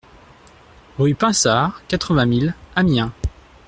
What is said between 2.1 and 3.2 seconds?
mille Amiens